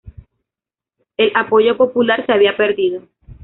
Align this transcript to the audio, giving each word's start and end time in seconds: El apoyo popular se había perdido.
El 1.15 1.31
apoyo 1.35 1.77
popular 1.77 2.25
se 2.25 2.31
había 2.31 2.57
perdido. 2.57 3.03